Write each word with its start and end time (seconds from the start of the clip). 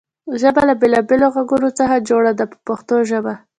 ژبه 0.41 0.61
له 0.69 0.73
بېلابېلو 0.81 1.27
غږونو 1.35 1.69
څخه 1.79 2.05
جوړه 2.09 2.31
ده 2.39 2.45
په 2.51 2.57
پښتو 2.67 2.95
ژبه. 3.09 3.33